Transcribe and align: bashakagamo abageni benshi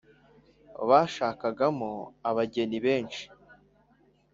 bashakagamo 0.89 1.89
abageni 2.29 2.77
benshi 2.85 3.23